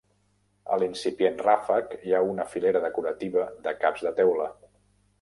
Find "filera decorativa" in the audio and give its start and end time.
2.57-3.49